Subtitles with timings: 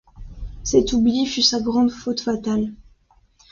[0.63, 2.73] Cet oubli fut sa grande faute fatale.